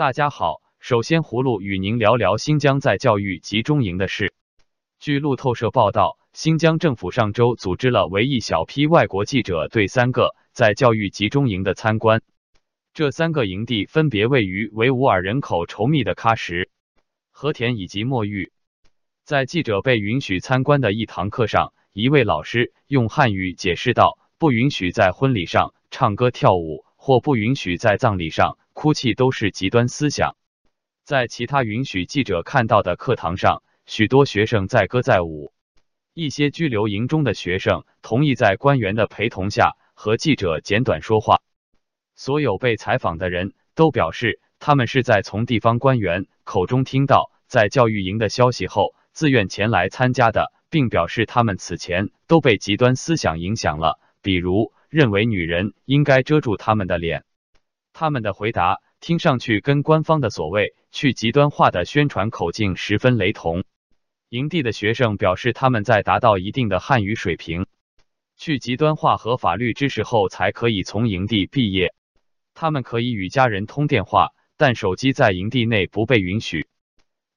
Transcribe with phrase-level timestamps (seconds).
[0.00, 4.32] 大家好，首先葫芦与您聊聊新疆在教育集中营的事。
[4.98, 12.22] 据路透社报道，新疆政府上周组织了为一小批外国记者对三个在教育集中营的参观。
[12.94, 16.70] 这三个营地分别位于维吾尔人口稠密的喀什、
[17.30, 18.52] 和田以及墨玉。
[19.26, 30.36] 在记者被允许参观的一堂课上，一位老师用汉语解释道：“不允许在婚礼上唱歌跳舞，或不允许在葬礼上哭泣，都是极端思想。”
[31.02, 35.54] 在其他允许记者看到的课堂上，许多学生载歌载舞。
[36.12, 41.40] 一些拘留营中的学生同意在官员的陪同下和记者简短说话。
[42.14, 48.94] 所有被采访的人都表示，他们是在从地方官员口中听到在教育营的消息后。
[49.12, 57.24] 自愿前来参加的，并表示他们此前都被极端思想影响了，比如认为女人应该遮住他们的脸。
[57.92, 63.64] 他们的回答听上去跟官方的所谓去极端化的宣传口径十分雷同。
[64.28, 67.66] 营地的学生表示，他们在达到一定的汉语水平、
[68.36, 71.94] 去极端化和法律知识后，才可以从营地毕业。
[72.54, 76.66] 他们可以与家人通电话，但手机在营地内不被允许。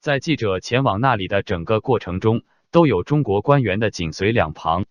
[0.00, 4.84] 在记者前往那里的整个过程中，都有中国官员的紧随两旁。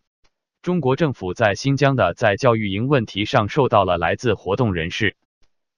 [0.62, 5.16] 中国政府在新疆的在教育营问题上受到了来自活动人士、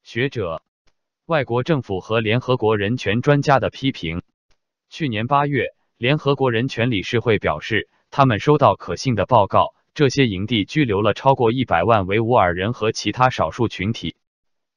[0.04, 0.62] 学者、
[1.26, 4.24] 外国政府和联合国人权专家的批评。
[4.90, 14.18] 去年八月，联合国人权理事会表示，他们收到可信的报告，这些营地拘留了超过一百万维吾尔人和其他少数群体。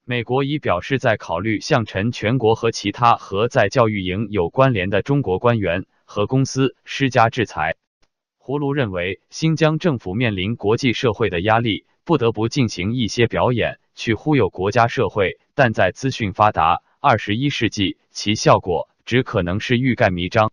[0.04, 7.74] 美国已表示，在考虑向陈全国和其他和在教育营有关联的中国官员和公司施加制裁。
[8.47, 20.53] 葫芦认为，新疆政府面临国际社会的压力，不得不进行一些表演去忽悠国家社会，但在资讯发达二十一世纪，其效果只可能是欲盖弥彰。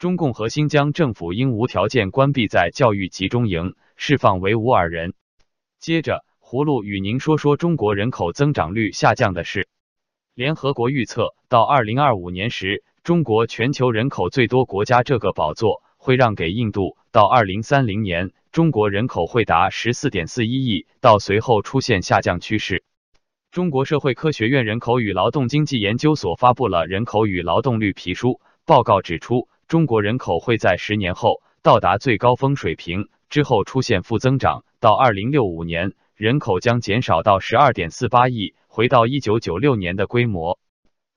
[0.00, 5.14] 中共和新疆政府应无条件关闭在教育集中营，释放维吾尔人。
[5.78, 6.24] 接着。
[6.40, 9.68] 葫芦与您说说中国人口增长率下降的事。
[10.34, 22.82] 联合国预测，到二零二五年时，中国全球人口最多国家这个宝座会让给印度；到二零三零年，中国人口会达十四点四一亿，到随后出现下降趋势。
[23.52, 28.30] 中国社会科学院人口与劳动经济研究所发布了《人口与劳动率皮书》，
[28.66, 35.92] 报告指出，中国人口会在十年后到达最高峰水平，之后出现负增长，到二零六五年。
[36.16, 40.58] 人口将减少到十二点四八亿，回到一九九六年的规模。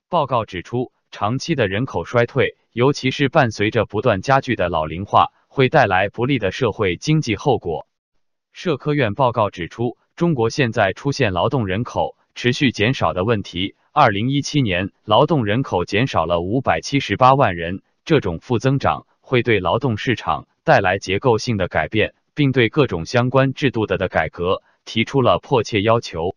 [0.10, 7.88] 报告指出，长期的人口衰退，尤其是伴随着不断加剧的老龄化，会带来不利的社会经济后果。
[8.52, 13.78] 社科院报告指出，中国现在出现劳动人口持续减少的问题。
[13.94, 24.62] 二零一七年，劳动人口减少了五百七十八万人，这种负增长会对劳动市场带来结构性的改变，并对各种相关制度的的改革。
[24.84, 26.36] 提出了迫切要求。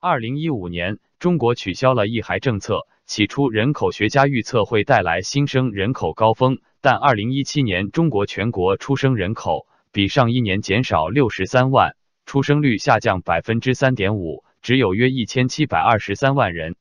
[0.00, 2.86] 二零一五年，中国取消了一孩政策。
[3.12, 16.76] 起初，人口学家预测会带来新生人口高峰，但二零一七年中国全国出生人口比上一年减少六十三万，出生率下降百分之三点五，只有约一千七百二十三万人。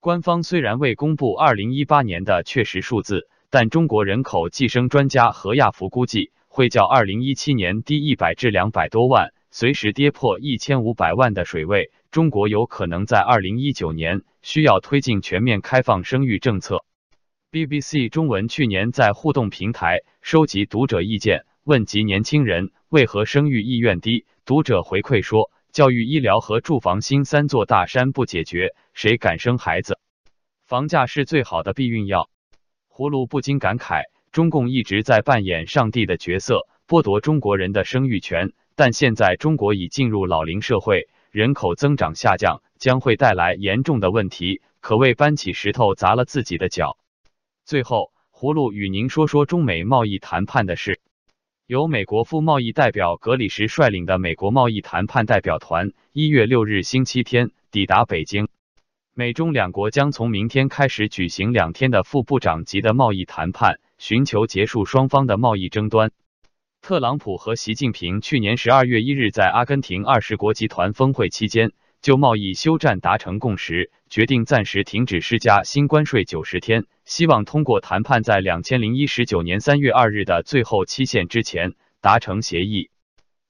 [0.00, 9.32] 官方虽然未公布二零一八年的确实数字，但中国人口计生专家何亚福估计，会较二零一七年低一百至两百多万。
[9.52, 16.84] 随时跌破一千五百万的水位，中国有可能在二零一九年需要推进全面开放生育政策。
[17.52, 29.98] BBC 中文去年在互动平台收集读者意见，问及年轻人为何生育意愿低，读者回馈说：教育、医疗和住房新三座大山不解决，谁敢生孩子？
[30.64, 32.30] 房价是最好的避孕药。
[32.88, 38.52] 葫芦不禁感慨，中共一直在扮演上帝的角色，剥夺中国人的生育权。
[38.76, 46.98] 但现在中国已进入老龄社会，人口增长下降将会带来严重的问题，可谓搬起石头砸了自己的脚。
[47.64, 51.00] 最后，葫芦与您说说中美贸易谈判的事。
[51.66, 58.48] 由美国副贸易代表格里什率领的美国贸易谈判代表团，一月六日星期天抵达北京。
[59.14, 66.10] 美中两国将从明天开始举行两天的副部长级的贸易谈判，寻求结束双方的贸易争端。
[66.82, 82.90] 特朗普和习近平去年十二月一日在阿根廷二十国集团峰会期间就贸易休战达成共识，决定暂时停止施加新关税九十天，希望通过谈判在两千零一十九年三月二日的最后期限之前达成协议。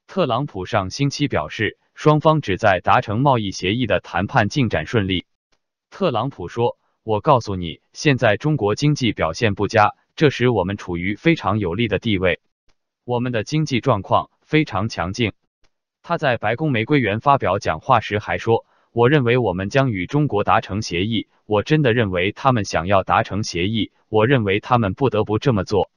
[0.07, 5.25] 特朗普上星期表示，双方旨在达成贸易协议的谈判进展顺利。
[5.89, 12.41] 特朗普说：“我告诉你，现在中国经济表现不佳，这时我们处于非常有利的地位，
[13.03, 15.33] 我们的经济状况非常强劲。”
[16.03, 21.27] 他在白宫玫瑰园发表讲话时还说：“我认为我们将与中国达成协议。
[21.45, 23.91] 我真的认为他们想要达成协议。
[24.09, 25.91] 我认为他们不得不这么做。”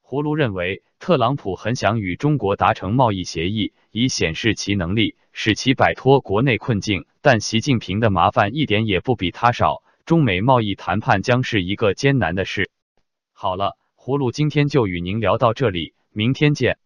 [0.00, 7.06] 胡卢认为，特朗普很想与中国达成贸易协议，以显示其能力，使其摆脱国内困境。
[7.22, 12.70] 但习近平的麻烦一点也不比他少，中美贸易谈判将是一个艰难的事。
[13.32, 16.76] 好了，葫芦今天就与您聊到这里，明天见。